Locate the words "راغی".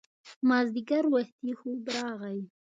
1.95-2.39